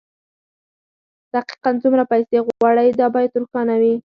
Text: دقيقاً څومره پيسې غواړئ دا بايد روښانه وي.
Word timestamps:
دقيقاً 1.35 1.71
څومره 1.83 2.03
پيسې 2.11 2.37
غواړئ 2.45 2.89
دا 2.99 3.07
بايد 3.15 3.31
روښانه 3.41 3.75
وي. 3.81 3.95